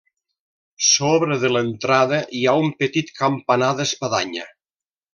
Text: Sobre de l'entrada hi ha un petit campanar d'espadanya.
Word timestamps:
Sobre 0.85 1.37
de 1.43 1.51
l'entrada 1.51 2.23
hi 2.39 2.43
ha 2.53 2.57
un 2.65 2.75
petit 2.83 3.15
campanar 3.23 3.71
d'espadanya. 3.83 4.51